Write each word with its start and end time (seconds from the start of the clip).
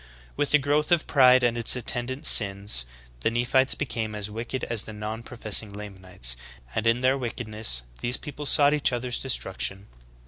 With 0.35 0.49
the 0.49 0.57
growth 0.57 0.91
of 0.91 1.05
pride 1.05 1.43
and 1.43 1.55
its 1.55 1.75
attendant 1.75 2.25
sins, 2.25 2.87
the 3.19 3.29
Nephites 3.29 3.75
became 3.75 4.15
as 4.15 4.31
wicked 4.31 4.63
as 4.63 4.81
the 4.85 4.93
non 4.93 5.21
professing 5.21 5.71
Lamanites;' 5.71 6.35
and 6.73 6.87
in 6.87 7.01
their 7.01 7.19
wickedness 7.19 7.83
these 7.99 8.17
people 8.17 8.47
sought 8.47 8.73
each 8.73 8.91
other's 8.91 9.19
destruction. 9.19 9.85